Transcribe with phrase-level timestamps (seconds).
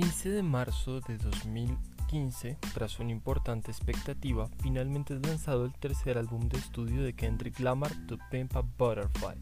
[0.00, 6.48] 15 de marzo de 2015, tras una importante expectativa, finalmente es lanzado el tercer álbum
[6.48, 9.36] de estudio de Kendrick Lamar, To Pimp Butterfly.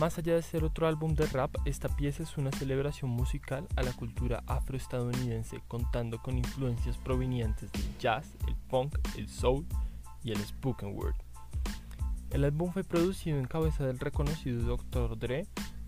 [0.00, 3.84] Más allá de ser otro álbum de rap, esta pieza es una celebración musical a
[3.84, 9.64] la cultura afroestadounidense, contando con influencias provenientes del jazz, el funk, el soul
[10.24, 11.14] y el spoken word.
[12.30, 15.16] El álbum fue producido en cabeza del reconocido Dr.
[15.16, 15.46] Dre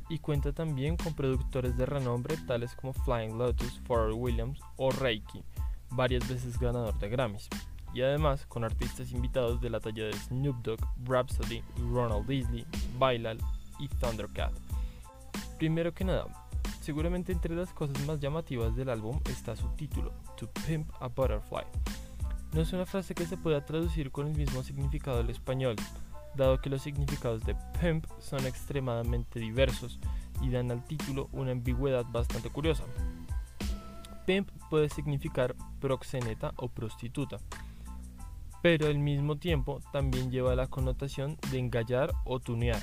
[0.09, 5.43] y cuenta también con productores de renombre tales como Flying Lotus, Pharrell Williams o Reiki,
[5.91, 7.48] varias veces ganador de Grammys,
[7.95, 11.62] y además con artistas invitados de la talla de Snoop Dogg, Rhapsody,
[11.93, 12.67] Ronald Disney,
[12.98, 13.39] Bailal
[13.79, 14.53] y Thundercat.
[15.59, 16.27] Primero que nada,
[16.81, 21.65] seguramente entre las cosas más llamativas del álbum está su título, To Pimp a Butterfly.
[22.53, 25.77] No es una frase que se pueda traducir con el mismo significado al español,
[26.37, 29.98] dado que los significados de pimp son extremadamente diversos
[30.41, 32.84] y dan al título una ambigüedad bastante curiosa.
[34.27, 37.38] Pimp puede significar proxeneta o prostituta,
[38.62, 42.83] pero al mismo tiempo también lleva la connotación de engallar o tunear,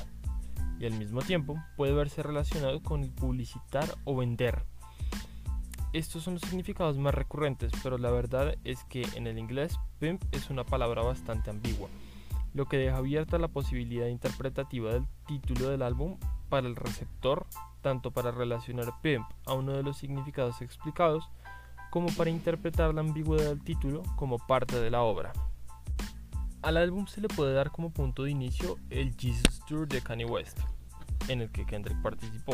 [0.79, 4.65] y al mismo tiempo puede verse relacionado con el publicitar o vender.
[5.93, 10.21] Estos son los significados más recurrentes, pero la verdad es que en el inglés pimp
[10.33, 11.87] es una palabra bastante ambigua
[12.55, 16.17] lo que deja abierta la posibilidad interpretativa del título del álbum
[16.47, 17.45] para el receptor,
[17.81, 21.29] tanto para relacionar pimp a uno de los significados explicados,
[21.91, 25.33] como para interpretar la ambigüedad del título como parte de la obra.
[26.61, 30.25] Al álbum se le puede dar como punto de inicio el Jesus Tour de Kanye
[30.25, 30.57] West,
[31.27, 32.53] en el que Kendrick participó.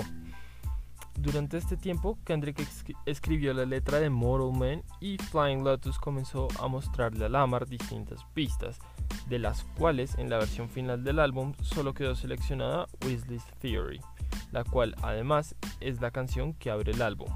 [1.19, 2.59] Durante este tiempo, Kendrick
[3.05, 8.25] escribió la letra de Mortal Man y Flying Lotus comenzó a mostrarle a Lamar distintas
[8.33, 8.79] pistas
[9.27, 13.99] de las cuales en la versión final del álbum solo quedó seleccionada Weasley's Theory,
[14.51, 17.29] la cual además es la canción que abre el álbum.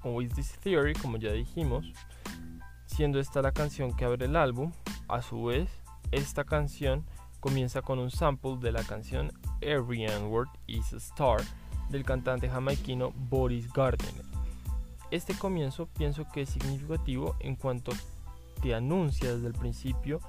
[0.00, 1.92] Con Weasley's Theory, como ya dijimos,
[2.86, 4.72] siendo esta la canción que abre el álbum,
[5.08, 5.70] a su vez,
[6.10, 7.04] esta canción
[7.40, 11.42] comienza con un sample de la canción Every N-Word is a Star
[11.90, 14.24] del cantante jamaiquino Boris Gardner.
[15.10, 17.92] Este comienzo pienso que es significativo en cuanto
[18.62, 20.20] te anuncia desde el principio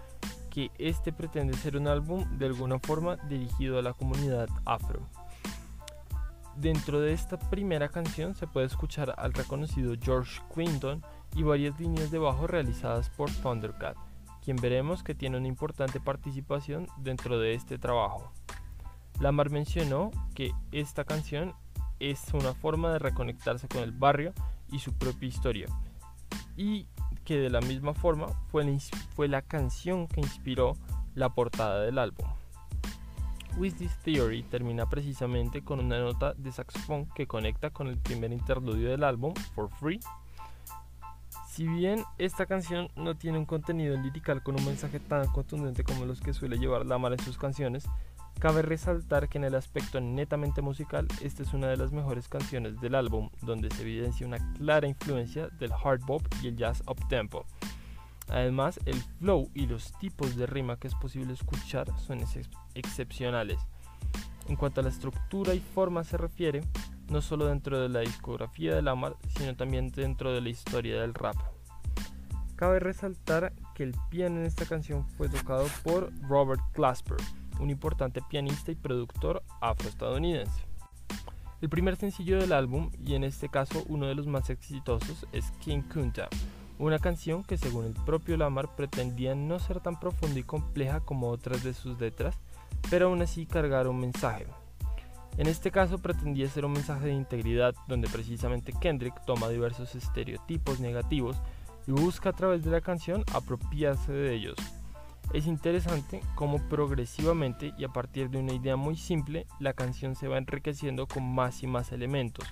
[0.49, 5.07] que este pretende ser un álbum de alguna forma dirigido a la comunidad afro.
[6.55, 11.03] Dentro de esta primera canción se puede escuchar al reconocido George Clinton
[11.35, 13.97] y varias líneas de bajo realizadas por Thundercat,
[14.44, 18.31] quien veremos que tiene una importante participación dentro de este trabajo.
[19.19, 21.53] Lamar mencionó que esta canción
[22.00, 24.33] es una forma de reconectarse con el barrio
[24.71, 25.67] y su propia historia,
[26.55, 26.88] y
[27.23, 28.78] que de la misma forma fue la,
[29.16, 30.75] fue la canción que inspiró
[31.16, 32.28] la portada del álbum.
[33.57, 38.31] With This Theory termina precisamente con una nota de saxofón que conecta con el primer
[38.31, 40.00] interludio del álbum, For Free.
[41.47, 46.06] Si bien esta canción no tiene un contenido lirical con un mensaje tan contundente como
[46.06, 47.85] los que suele llevar Lamar en sus canciones,
[48.44, 52.81] Cabe resaltar que en el aspecto netamente musical, esta es una de las mejores canciones
[52.81, 56.98] del álbum, donde se evidencia una clara influencia del hard bop y el jazz up
[57.08, 57.46] tempo.
[58.28, 62.20] Además, el flow y los tipos de rima que es posible escuchar son
[62.76, 63.62] excepcionales.
[64.50, 66.66] En cuanto a la estructura y forma se refiere,
[67.10, 71.14] no solo dentro de la discografía de Lamar, sino también dentro de la historia del
[71.14, 71.38] rap.
[72.58, 77.18] Cabe resaltar que el piano en esta canción fue tocado por Robert Glasper,
[77.59, 80.64] un importante pianista y productor afroestadounidense.
[81.62, 85.52] El primer sencillo del álbum, y en este caso uno de los más exitosos, es
[85.62, 86.28] King Kunta,
[86.78, 91.30] una canción que según el propio Lamar pretendía no ser tan profunda y compleja como
[91.30, 92.36] otras de sus letras,
[92.90, 94.46] pero aún así cargar un mensaje.
[95.38, 100.80] En este caso pretendía ser un mensaje de integridad donde precisamente Kendrick toma diversos estereotipos
[100.80, 101.38] negativos
[101.88, 104.58] y busca a través de la canción apropiarse de ellos,
[105.33, 110.27] es interesante cómo progresivamente y a partir de una idea muy simple, la canción se
[110.27, 112.45] va enriqueciendo con más y más elementos,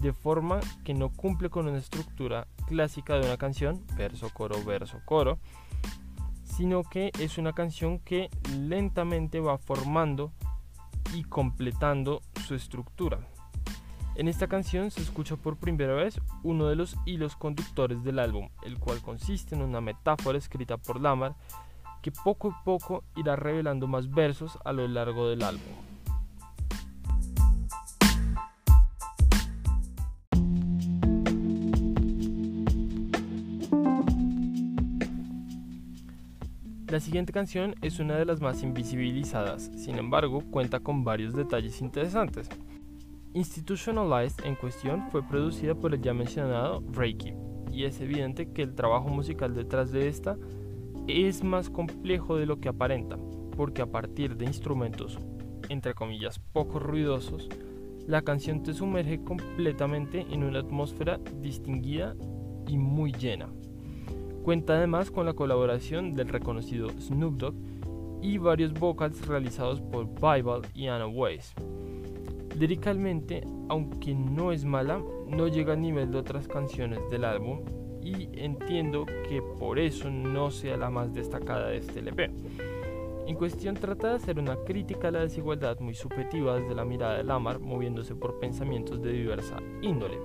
[0.00, 5.00] de forma que no cumple con una estructura clásica de una canción, verso, coro, verso,
[5.04, 5.38] coro,
[6.44, 10.32] sino que es una canción que lentamente va formando
[11.14, 13.20] y completando su estructura.
[14.14, 18.48] En esta canción se escucha por primera vez uno de los hilos conductores del álbum,
[18.64, 21.34] el cual consiste en una metáfora escrita por Lamar
[22.04, 25.62] que poco a poco irá revelando más versos a lo largo del álbum.
[36.88, 41.80] La siguiente canción es una de las más invisibilizadas, sin embargo cuenta con varios detalles
[41.80, 42.50] interesantes.
[43.32, 47.32] Institutionalized en cuestión fue producida por el ya mencionado Reiki,
[47.72, 50.36] y es evidente que el trabajo musical detrás de esta
[51.06, 53.18] es más complejo de lo que aparenta,
[53.56, 55.18] porque a partir de instrumentos,
[55.68, 57.48] entre comillas, poco ruidosos,
[58.06, 62.14] la canción te sumerge completamente en una atmósfera distinguida
[62.66, 63.48] y muy llena.
[64.42, 67.54] Cuenta además con la colaboración del reconocido Snoop Dogg
[68.20, 71.54] y varios vocals realizados por Bible y Anna Weiss.
[72.58, 77.60] Líricamente, aunque no es mala, no llega al nivel de otras canciones del álbum
[78.04, 82.30] y entiendo que por eso no sea la más destacada de este LP.
[83.26, 87.16] En cuestión trata de hacer una crítica a la desigualdad muy subjetiva desde la mirada
[87.16, 90.18] de Lamar, moviéndose por pensamientos de diversa índole,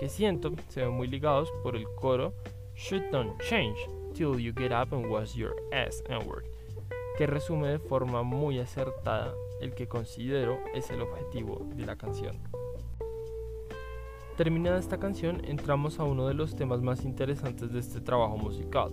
[0.00, 2.32] que siento se ven muy ligados por el coro
[2.74, 3.78] Should don't change
[4.14, 6.44] till you get up and wash your ass word
[7.16, 12.38] que resume de forma muy acertada el que considero es el objetivo de la canción.
[14.36, 18.90] Terminada esta canción, entramos a uno de los temas más interesantes de este trabajo musical.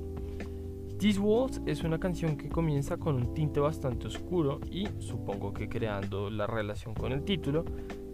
[1.00, 5.68] These Walls es una canción que comienza con un tinte bastante oscuro y, supongo que
[5.68, 7.66] creando la relación con el título,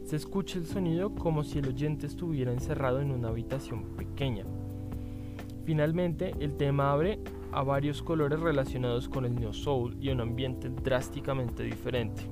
[0.03, 4.45] se escucha el sonido como si el oyente estuviera encerrado en una habitación pequeña.
[5.65, 7.19] Finalmente, el tema abre
[7.51, 12.23] a varios colores relacionados con el neo soul y un ambiente drásticamente diferente.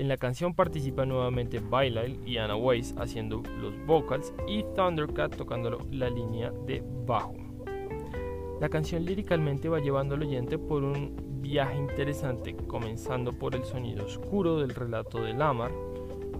[0.00, 5.86] En la canción participa nuevamente Bylile y Anna Weiss haciendo los vocals y Thundercat tocando
[5.90, 7.34] la línea de bajo.
[8.62, 14.06] La canción líricamente va llevando al oyente por un viaje interesante, comenzando por el sonido
[14.06, 15.70] oscuro del relato de Lamar,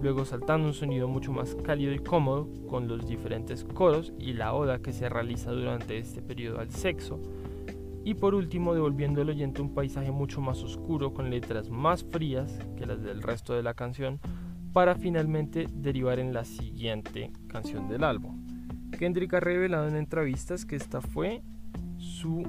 [0.01, 4.55] luego saltando un sonido mucho más cálido y cómodo con los diferentes coros y la
[4.55, 7.19] oda que se realiza durante este periodo al sexo,
[8.03, 12.59] y por último devolviendo al oyente un paisaje mucho más oscuro con letras más frías
[12.75, 14.19] que las del resto de la canción
[14.73, 18.45] para finalmente derivar en la siguiente canción del álbum.
[18.97, 21.41] Kendrick ha revelado en entrevistas que esta fue
[21.97, 22.43] su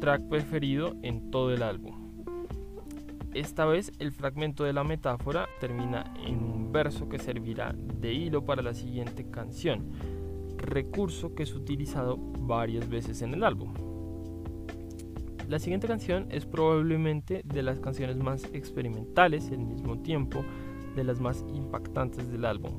[0.00, 2.02] track preferido en todo el álbum.
[3.34, 8.44] Esta vez el fragmento de la metáfora termina en un verso que servirá de hilo
[8.44, 9.90] para la siguiente canción,
[10.58, 13.91] recurso que es utilizado varias veces en el álbum.
[15.52, 20.46] La siguiente canción es probablemente de las canciones más experimentales y al mismo tiempo
[20.96, 22.72] de las más impactantes del álbum.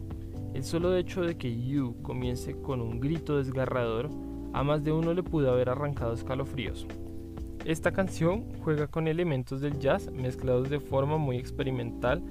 [0.55, 4.09] El solo hecho de que You comience con un grito desgarrador
[4.53, 6.87] a más de uno le pudo haber arrancado escalofríos.
[7.63, 12.23] Esta canción juega con elementos del jazz mezclados de forma muy experimental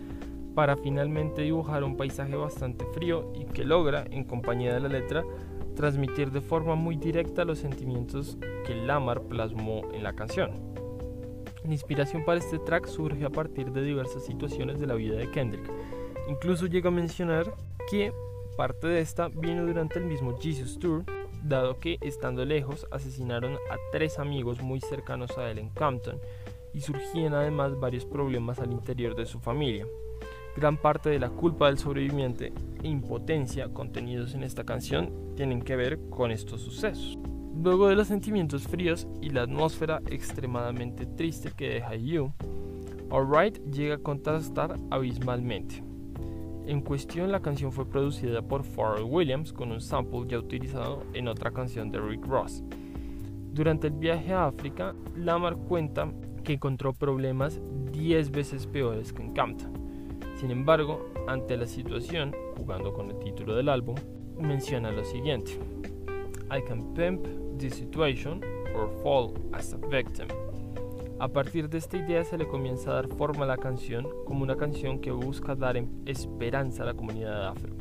[0.56, 5.22] para finalmente dibujar un paisaje bastante frío y que logra, en compañía de la letra,
[5.74, 10.50] transmitir de forma muy directa los sentimientos que Lamar plasmó en la canción.
[11.64, 15.30] La inspiración para este track surge a partir de diversas situaciones de la vida de
[15.30, 15.70] Kendrick.
[16.28, 17.54] Incluso llega a mencionar
[17.90, 18.12] que
[18.56, 21.04] parte de esta vino durante el mismo Jesus Tour,
[21.42, 26.18] dado que estando lejos asesinaron a tres amigos muy cercanos a él en Compton
[26.74, 29.86] y surgían además varios problemas al interior de su familia.
[30.54, 32.52] Gran parte de la culpa del sobreviviente
[32.82, 37.18] e impotencia contenidos en esta canción tienen que ver con estos sucesos.
[37.62, 42.32] Luego de los sentimientos fríos y la atmósfera extremadamente triste que deja You,
[43.10, 45.82] Alright llega a contrastar abismalmente.
[46.66, 51.28] En cuestión, la canción fue producida por Pharrell Williams con un sample ya utilizado en
[51.28, 52.62] otra canción de Rick Ross.
[53.52, 56.12] Durante el viaje a África, Lamar cuenta
[56.44, 57.60] que encontró problemas
[57.92, 59.81] 10 veces peores que en Campton
[60.42, 63.94] sin embargo, ante la situación, jugando con el título del álbum,
[64.40, 65.52] menciona lo siguiente:
[66.50, 67.24] I can pimp
[67.58, 68.42] this situation
[68.74, 70.26] or fall as a victim.
[71.20, 74.42] A partir de esta idea se le comienza a dar forma a la canción como
[74.42, 77.76] una canción que busca dar em, esperanza a la comunidad afro.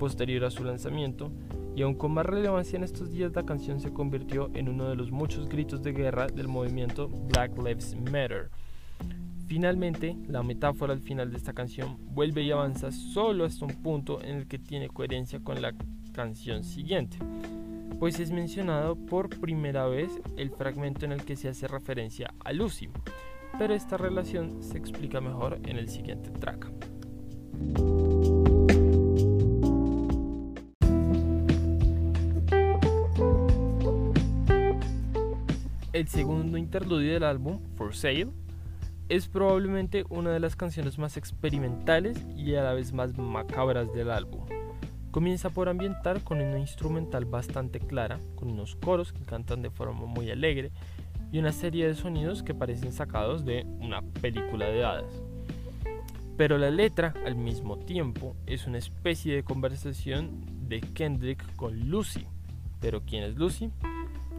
[0.00, 1.30] Posterior a su lanzamiento,
[1.76, 4.96] y aún con más relevancia en estos días, la canción se convirtió en uno de
[4.96, 8.50] los muchos gritos de guerra del movimiento Black Lives Matter
[9.52, 14.22] Finalmente, la metáfora al final de esta canción vuelve y avanza solo hasta un punto
[14.22, 15.74] en el que tiene coherencia con la
[16.14, 17.18] canción siguiente,
[17.98, 22.54] pues es mencionado por primera vez el fragmento en el que se hace referencia a
[22.54, 22.88] Lucy,
[23.58, 26.72] pero esta relación se explica mejor en el siguiente track.
[35.92, 38.30] El segundo interludio del álbum, For Sale,
[39.08, 44.10] es probablemente una de las canciones más experimentales y a la vez más macabras del
[44.10, 44.46] álbum.
[45.10, 50.06] Comienza por ambientar con una instrumental bastante clara, con unos coros que cantan de forma
[50.06, 50.72] muy alegre
[51.30, 55.22] y una serie de sonidos que parecen sacados de una película de hadas.
[56.36, 62.26] Pero la letra, al mismo tiempo, es una especie de conversación de Kendrick con Lucy.
[62.80, 63.70] ¿Pero quién es Lucy?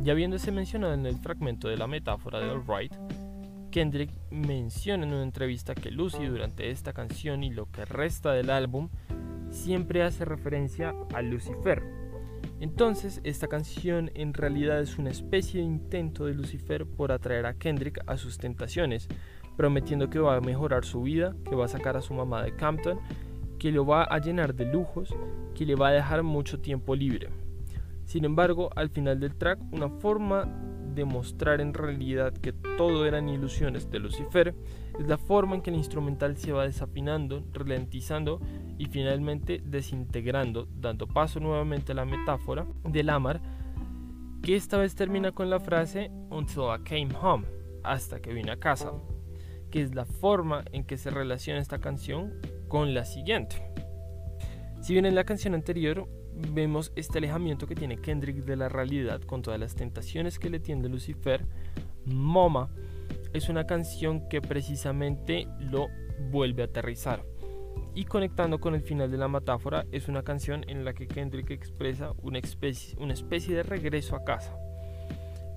[0.02, 2.94] Ya habiéndose mencionado en el fragmento de la metáfora de Alright,
[3.74, 8.52] Kendrick menciona en una entrevista que Lucy durante esta canción y lo que resta del
[8.52, 8.90] álbum
[9.50, 11.82] siempre hace referencia a Lucifer.
[12.60, 17.56] Entonces, esta canción en realidad es una especie de intento de Lucifer por atraer a
[17.56, 19.08] Kendrick a sus tentaciones,
[19.58, 22.56] prometiendo que va a mejorar su vida, que va a sacar a su mamá de
[22.56, 23.00] Campton,
[23.58, 25.16] que lo va a llenar de lujos,
[25.56, 27.30] que le va a dejar mucho tiempo libre.
[28.06, 30.48] Sin embargo, al final del track, una forma
[30.94, 34.56] de mostrar en realidad que todo eran ilusiones de Lucifer
[35.00, 38.40] es la forma en que el instrumental se va desafinando, ralentizando
[38.78, 43.42] y finalmente desintegrando, dando paso nuevamente a la metáfora de Lamar,
[44.42, 47.46] que esta vez termina con la frase Until I came home,
[47.84, 48.92] hasta que vine a casa,
[49.72, 52.34] que es la forma en que se relaciona esta canción
[52.68, 53.56] con la siguiente.
[54.82, 59.22] Si bien en la canción anterior vemos este alejamiento que tiene Kendrick de la realidad
[59.22, 61.46] con todas las tentaciones que le tiende Lucifer,
[62.06, 62.70] Moma
[63.34, 65.88] es una canción que precisamente lo
[66.32, 67.24] vuelve a aterrizar.
[67.96, 71.52] Y conectando con el final de la metáfora, es una canción en la que Kendrick
[71.52, 74.56] expresa una especie, una especie de regreso a casa.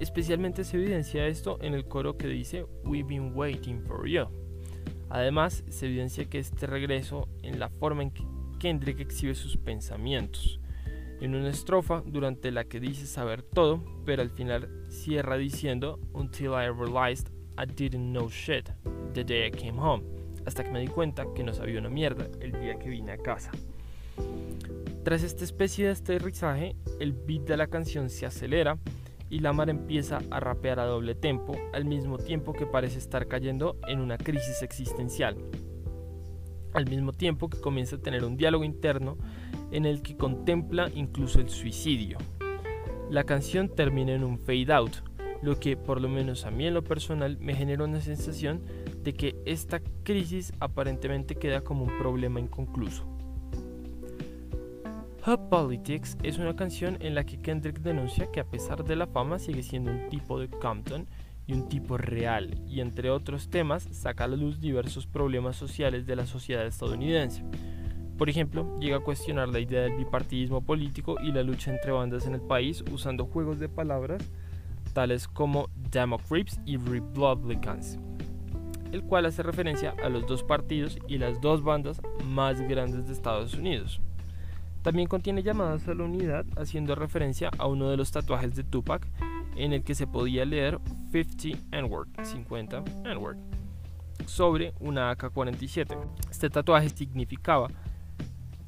[0.00, 4.26] Especialmente se evidencia esto en el coro que dice We've been waiting for you.
[5.08, 8.24] Además, se evidencia que este regreso en la forma en que
[8.58, 10.60] Kendrick exhibe sus pensamientos
[11.20, 16.52] en una estrofa durante la que dice saber todo, pero al final cierra diciendo Until
[16.52, 18.68] I realized I didn't know shit
[19.14, 20.04] the day I came home,
[20.44, 23.18] hasta que me di cuenta que no sabía una mierda el día que vine a
[23.18, 23.50] casa.
[25.04, 28.78] Tras esta especie de aterrizaje, el beat de la canción se acelera
[29.30, 33.76] y Lamar empieza a rapear a doble tempo, al mismo tiempo que parece estar cayendo
[33.88, 35.36] en una crisis existencial.
[36.74, 39.16] Al mismo tiempo que comienza a tener un diálogo interno
[39.76, 42.16] en el que contempla incluso el suicidio.
[43.10, 44.96] La canción termina en un fade out,
[45.42, 48.62] lo que por lo menos a mí en lo personal me genera una sensación
[49.02, 53.04] de que esta crisis aparentemente queda como un problema inconcluso.
[55.26, 59.06] Hub Politics es una canción en la que Kendrick denuncia que a pesar de la
[59.06, 61.06] fama sigue siendo un tipo de Compton
[61.46, 66.06] y un tipo real, y entre otros temas saca a la luz diversos problemas sociales
[66.06, 67.44] de la sociedad estadounidense,
[68.18, 72.26] por ejemplo, llega a cuestionar la idea del bipartidismo político y la lucha entre bandas
[72.26, 74.22] en el país usando juegos de palabras
[74.96, 77.98] tales como Democrats y Republicans,
[78.92, 83.12] el cual hace referencia a los dos partidos y las dos bandas más grandes de
[83.12, 84.00] Estados Unidos.
[84.80, 89.06] También contiene llamadas a la unidad haciendo referencia a uno de los tatuajes de Tupac
[89.56, 90.78] en el que se podía leer
[91.12, 93.36] 50 N-word, 50 N-word,
[94.24, 95.94] sobre una AK-47.
[96.30, 97.68] Este tatuaje significaba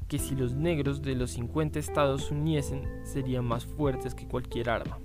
[0.08, 4.98] que si los negros de los 50 estados uniesen serían más fuertes que cualquier arma.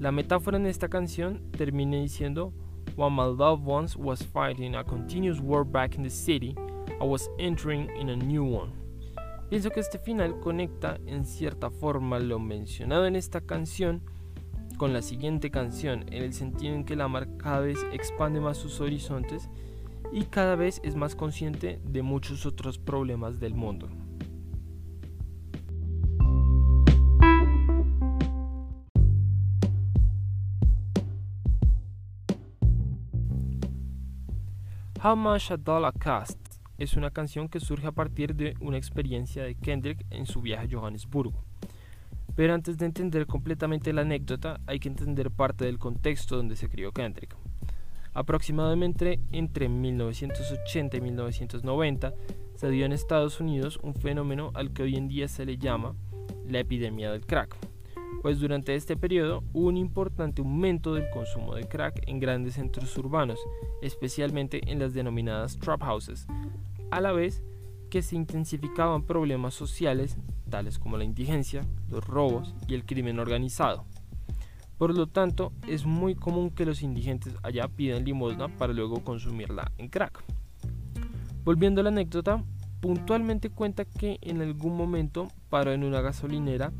[0.00, 2.52] La metáfora en esta canción termina diciendo,
[2.96, 6.54] While my loved ones was fighting a continuous war back in the city,
[7.00, 8.72] I was entering in a new one.
[9.48, 14.02] Pienso que este final conecta en cierta forma lo mencionado en esta canción
[14.76, 18.80] con la siguiente canción, en el sentido en que Lamar cada vez expande más sus
[18.80, 19.50] horizontes
[20.12, 23.88] y cada vez es más consciente de muchos otros problemas del mundo.
[35.02, 39.42] How Much a Dollar Costs es una canción que surge a partir de una experiencia
[39.42, 41.42] de Kendrick en su viaje a Johannesburgo.
[42.36, 46.68] Pero antes de entender completamente la anécdota, hay que entender parte del contexto donde se
[46.68, 47.34] crió Kendrick.
[48.12, 52.12] Aproximadamente entre 1980 y 1990
[52.56, 55.94] se dio en Estados Unidos un fenómeno al que hoy en día se le llama
[56.46, 57.56] la epidemia del crack,
[58.22, 62.96] pues durante este periodo hubo un importante aumento del consumo de crack en grandes centros
[62.98, 63.38] urbanos,
[63.82, 66.26] especialmente en las denominadas trap houses,
[66.90, 67.42] a la vez
[67.90, 70.16] que se intensificaban problemas sociales
[70.50, 73.84] tales como la indigencia, los robos y el crimen organizado.
[74.76, 79.72] Por lo tanto, es muy común que los indigentes allá pidan limosna para luego consumirla
[79.78, 80.22] en crack.
[81.44, 82.42] Volviendo a la anécdota,
[82.80, 86.72] puntualmente cuenta que en algún momento paró en una gasolinera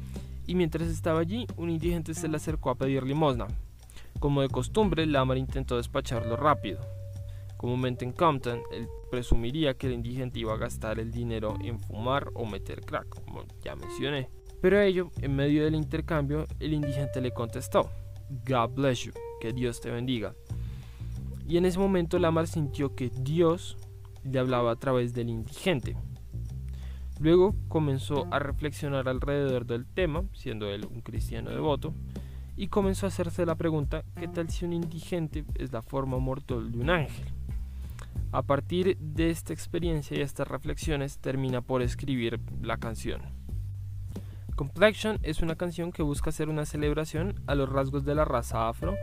[0.51, 3.47] y mientras estaba allí, un indigente se le acercó a pedir limosna.
[4.19, 6.81] Como de costumbre, Lamar intentó despacharlo rápido.
[7.57, 12.33] Comúnmente en Compton, él presumiría que el indigente iba a gastar el dinero en fumar
[12.35, 14.29] o meter crack, como ya mencioné.
[14.61, 17.89] Pero a ello, en medio del intercambio, el indigente le contestó,
[18.45, 20.35] God bless you, que Dios te bendiga.
[21.47, 23.77] Y en ese momento Lamar sintió que Dios,
[24.25, 25.95] le hablaba a través del indigente.
[27.21, 31.93] Luego comenzó a reflexionar alrededor del tema, siendo él un cristiano devoto,
[32.57, 36.73] y comenzó a hacerse la pregunta, ¿qué tal si un indigente es la forma mortal
[36.73, 37.27] de un ángel?
[38.33, 43.21] A partir de esta experiencia y estas reflexiones termina por escribir la canción.
[44.57, 48.67] Complexion es una canción que busca hacer una celebración a los rasgos de la raza
[48.67, 48.95] afro,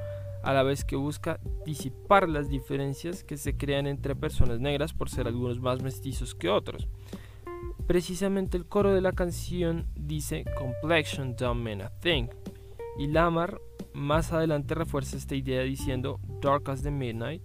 [0.41, 5.09] a la vez que busca disipar las diferencias que se crean entre personas negras por
[5.11, 6.87] ser algunos más mestizos que otros.
[7.87, 12.27] Precisamente el coro de la canción dice Complexion don't mean a thing,
[12.99, 13.59] y Lamar
[13.93, 17.41] más adelante refuerza esta idea diciendo Dark as the midnight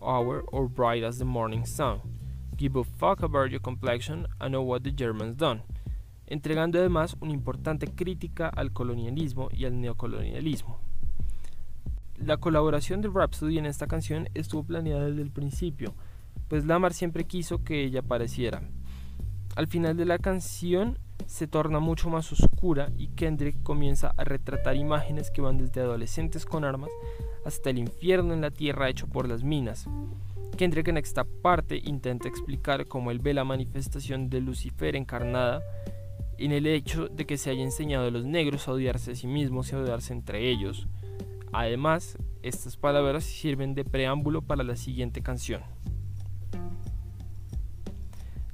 [0.00, 2.00] hour or bright as the morning sun.
[2.56, 5.62] Give a fuck about your complexion, I know what the Germans done
[6.26, 10.78] entregando además una importante crítica al colonialismo y al neocolonialismo.
[12.16, 15.94] La colaboración de Rhapsody en esta canción estuvo planeada desde el principio,
[16.48, 18.62] pues Lamar siempre quiso que ella apareciera.
[19.56, 24.76] Al final de la canción se torna mucho más oscura y Kendrick comienza a retratar
[24.76, 26.90] imágenes que van desde adolescentes con armas
[27.44, 29.86] hasta el infierno en la tierra hecho por las minas.
[30.56, 35.62] Kendrick en esta parte intenta explicar cómo él ve la manifestación de Lucifer encarnada
[36.36, 39.28] en el hecho de que se haya enseñado a los negros a odiarse a sí
[39.28, 40.88] mismos y a odiarse entre ellos.
[41.52, 45.62] Además, estas palabras sirven de preámbulo para la siguiente canción.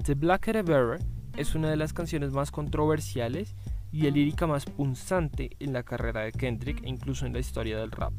[0.03, 0.99] The Black Bearer
[1.37, 3.55] es una de las canciones más controversiales
[3.91, 7.77] y el lírica más punzante en la carrera de Kendrick e incluso en la historia
[7.77, 8.13] del rap.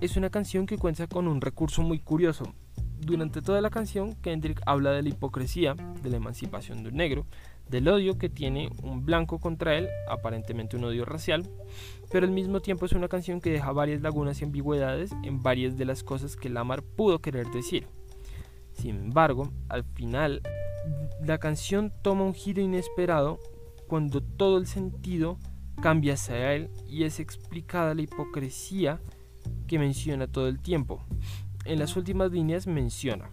[0.00, 2.54] Es una canción que cuenta con un recurso muy curioso.
[2.98, 7.26] Durante toda la canción, Kendrick habla de la hipocresía, de la emancipación de un negro,
[7.68, 11.46] del odio que tiene un blanco contra él, aparentemente un odio racial,
[12.10, 15.76] pero al mismo tiempo es una canción que deja varias lagunas y ambigüedades en varias
[15.76, 17.86] de las cosas que Lamar pudo querer decir.
[18.72, 20.40] Sin embargo, al final,
[21.24, 23.38] la canción toma un giro inesperado
[23.86, 25.38] cuando todo el sentido
[25.80, 29.00] cambia hacia él y es explicada la hipocresía
[29.66, 31.04] que menciona todo el tiempo.
[31.64, 33.30] En las últimas líneas menciona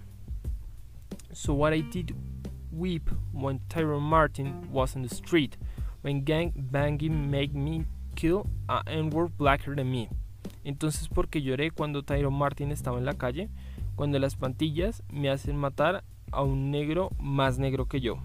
[1.32, 2.16] So what I did
[2.72, 5.58] weep when Tyrone Martin was on the street,
[6.02, 10.10] when gang banging made me kill a N-word blacker than me.
[10.64, 13.50] Entonces, porque lloré cuando Tyrone Martin estaba en la calle,
[13.96, 18.18] cuando las pantillas me hacen matar a un negro más negro que yo.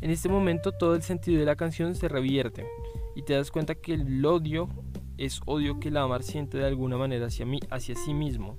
[0.00, 2.66] En este momento todo el sentido de la canción se revierte
[3.14, 4.68] y te das cuenta que el odio
[5.18, 8.56] es odio que Lamar siente de alguna manera hacia, mí, hacia sí mismo.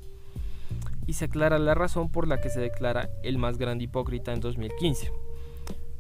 [1.06, 4.42] Y se aclara la razón por la que se declara el más grande hipócrita en
[4.42, 5.12] 2015.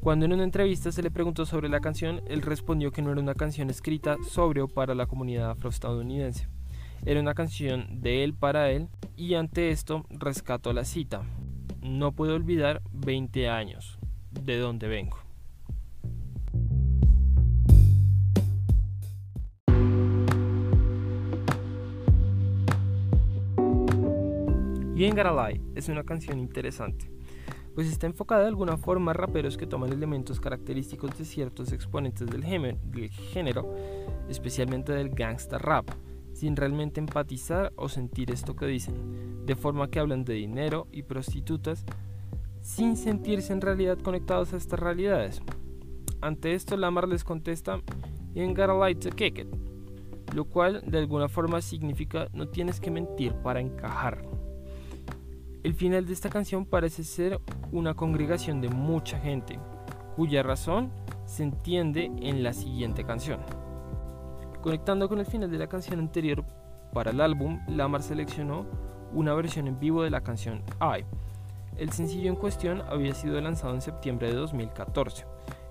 [0.01, 3.21] Cuando en una entrevista se le preguntó sobre la canción, él respondió que no era
[3.21, 6.47] una canción escrita sobre o para la comunidad afroestadounidense.
[7.05, 11.23] Era una canción de él para él y ante esto rescató la cita.
[11.87, 13.97] No puedo olvidar 20 años,
[14.31, 15.17] de donde vengo.
[24.97, 27.09] Y en Garalai es una canción interesante.
[27.73, 32.27] Pues está enfocada de alguna forma a raperos que toman elementos característicos de ciertos exponentes
[32.27, 33.73] del género,
[34.27, 35.89] especialmente del gangsta rap,
[36.37, 41.01] sin realmente empatizar o sentir esto que dicen, de forma que hablan de dinero y
[41.01, 41.83] prostitutas
[42.61, 45.41] sin sentirse en realidad conectados a estas realidades.
[46.21, 47.81] Ante esto, Lamar les contesta,
[48.35, 49.47] You ain't got light to kick it,
[50.35, 54.21] lo cual de alguna forma significa no tienes que mentir para encajar.
[55.63, 59.59] El final de esta canción parece ser una congregación de mucha gente,
[60.15, 60.91] cuya razón
[61.25, 63.39] se entiende en la siguiente canción.
[64.61, 66.43] Conectando con el final de la canción anterior,
[66.93, 68.65] para el álbum, Lamar seleccionó
[69.13, 71.05] una versión en vivo de la canción I.
[71.77, 75.25] El sencillo en cuestión había sido lanzado en septiembre de 2014.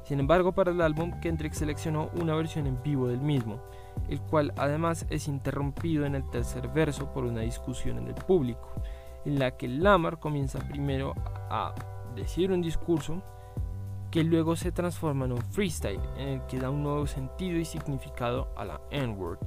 [0.05, 3.61] Sin embargo, para el álbum, Kendrick seleccionó una versión en vivo del mismo,
[4.09, 8.73] el cual además es interrumpido en el tercer verso por una discusión en el público
[9.27, 11.13] en la que Lamar comienza primero
[11.51, 11.75] a
[12.15, 13.23] decir un discurso
[14.17, 17.67] que luego se transforma en un freestyle en el que da un nuevo sentido y
[17.67, 19.39] significado a la N-word.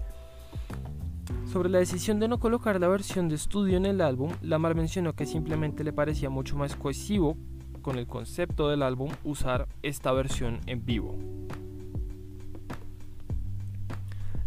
[1.51, 5.13] Sobre la decisión de no colocar la versión de estudio en el álbum, Lamar mencionó
[5.13, 7.35] que simplemente le parecía mucho más cohesivo
[7.81, 11.17] con el concepto del álbum usar esta versión en vivo.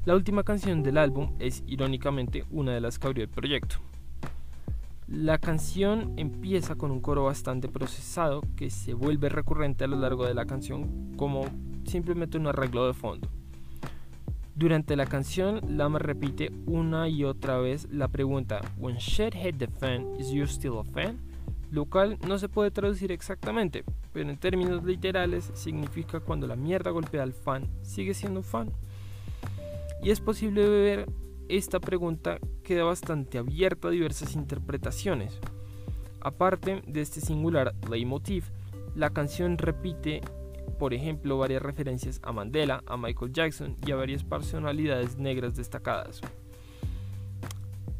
[0.04, 3.80] La última canción del álbum es irónicamente una de las que abrió el proyecto.
[5.06, 10.26] La canción empieza con un coro bastante procesado que se vuelve recurrente a lo largo
[10.26, 11.44] de la canción como
[11.84, 13.28] simplemente un arreglo de fondo.
[14.54, 19.66] Durante la canción, Lama repite una y otra vez la pregunta When shit hit the
[19.66, 21.32] fan, is you still a fan?
[21.72, 26.90] lo cual no se puede traducir exactamente, pero en términos literales significa cuando la mierda
[26.90, 28.70] golpea al fan, sigue siendo fan.
[30.02, 31.06] Y es posible ver
[31.56, 35.38] esta pregunta queda bastante abierta a diversas interpretaciones.
[36.22, 38.44] Aparte de este singular leitmotiv,
[38.94, 40.22] la canción repite,
[40.78, 46.22] por ejemplo, varias referencias a Mandela, a Michael Jackson y a varias personalidades negras destacadas.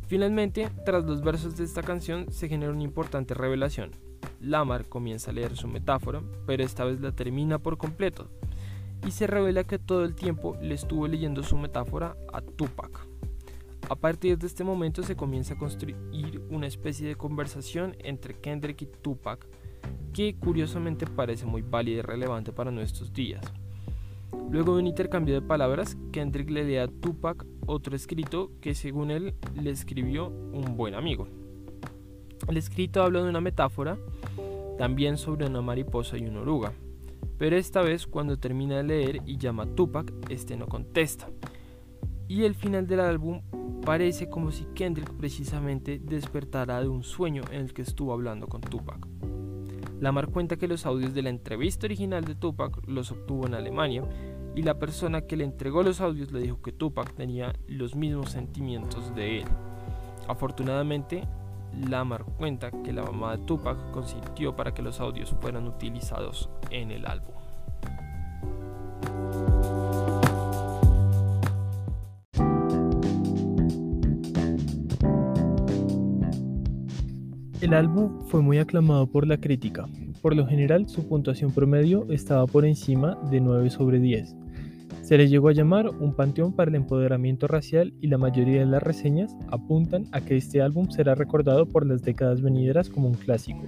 [0.07, 3.91] Finalmente, tras los versos de esta canción se genera una importante revelación.
[4.41, 8.31] Lamar comienza a leer su metáfora, pero esta vez la termina por completo,
[9.07, 13.12] y se revela que todo el tiempo le estuvo leyendo su metáfora a Tupac.
[13.89, 15.97] A partir de este momento se comienza a construir
[16.51, 19.47] una especie de conversación entre Kendrick y Tupac,
[20.13, 23.43] que curiosamente parece muy válida y relevante para nuestros días.
[24.51, 29.11] Luego de un intercambio de palabras, Kendrick le lee a Tupac otro escrito que según
[29.11, 31.29] él le escribió un buen amigo.
[32.49, 33.99] El escrito habla de una metáfora,
[34.79, 36.73] también sobre una mariposa y una oruga,
[37.39, 41.29] pero esta vez cuando termina de leer y llama a Tupac, este no contesta.
[42.29, 43.43] Y el final del álbum
[43.85, 48.61] parece como si Kendrick precisamente despertara de un sueño en el que estuvo hablando con
[48.61, 49.07] Tupac.
[50.01, 54.05] Lamar cuenta que los audios de la entrevista original de Tupac los obtuvo en Alemania
[54.55, 58.31] y la persona que le entregó los audios le dijo que Tupac tenía los mismos
[58.31, 59.49] sentimientos de él.
[60.29, 61.27] Afortunadamente,
[61.89, 66.91] Lamar cuenta que la mamá de Tupac consintió para que los audios fueran utilizados en
[66.91, 67.42] el álbum.
[77.63, 79.87] El álbum fue muy aclamado por la crítica.
[80.21, 84.35] Por lo general, su puntuación promedio estaba por encima de 9 sobre 10.
[85.03, 88.67] Se le llegó a llamar un panteón para el empoderamiento racial y la mayoría de
[88.67, 93.15] las reseñas apuntan a que este álbum será recordado por las décadas venideras como un
[93.15, 93.63] clásico.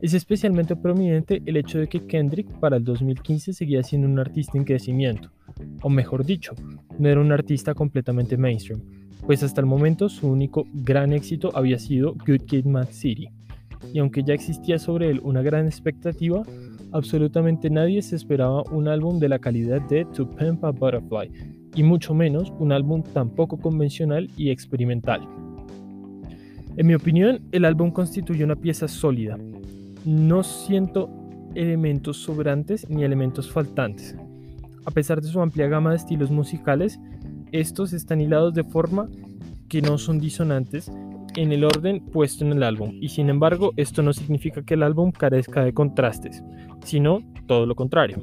[0.00, 4.56] Es especialmente prominente el hecho de que Kendrick para el 2015 seguía siendo un artista
[4.56, 5.30] en crecimiento,
[5.82, 6.54] o mejor dicho,
[6.98, 8.80] no era un artista completamente mainstream,
[9.26, 13.28] pues hasta el momento su único gran éxito había sido Good Kid Mad City.
[13.92, 16.42] Y aunque ya existía sobre él una gran expectativa,
[16.92, 21.30] absolutamente nadie se esperaba un álbum de la calidad de To Pimp a Butterfly,
[21.74, 25.26] y mucho menos un álbum tan poco convencional y experimental.
[26.76, 29.38] En mi opinión, el álbum constituye una pieza sólida.
[30.04, 31.10] No siento
[31.54, 34.16] elementos sobrantes ni elementos faltantes.
[34.84, 36.98] A pesar de su amplia gama de estilos musicales,
[37.52, 39.08] estos están hilados de forma
[39.68, 40.90] que no son disonantes
[41.36, 44.82] en el orden puesto en el álbum, y sin embargo esto no significa que el
[44.82, 46.42] álbum carezca de contrastes,
[46.84, 48.18] sino todo lo contrario.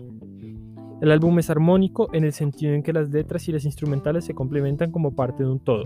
[0.99, 4.33] El álbum es armónico en el sentido en que las letras y las instrumentales se
[4.33, 5.85] complementan como parte de un todo.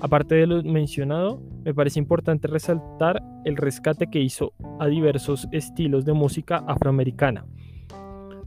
[0.00, 6.04] Aparte de lo mencionado, me parece importante resaltar el rescate que hizo a diversos estilos
[6.04, 7.44] de música afroamericana,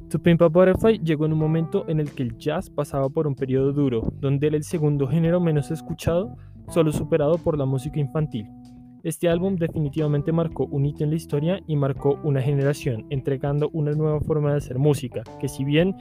[0.10, 3.28] To Pimp a Butterfly llegó en un momento en el que el jazz pasaba por
[3.28, 6.36] un periodo duro, donde era el segundo género menos escuchado,
[6.70, 8.48] solo superado por la música infantil.
[9.04, 13.92] Este álbum definitivamente marcó un hito en la historia y marcó una generación, entregando una
[13.92, 15.96] nueva forma de hacer música, que si bien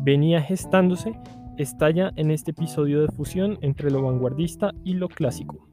[0.00, 1.12] venía gestándose,
[1.56, 5.68] estalla en este episodio de fusión entre lo vanguardista y lo clásico.